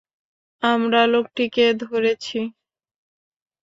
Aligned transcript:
আমরা 0.63 1.01
লোকটিকে 1.05 1.65
ধরেছি। 1.83 2.39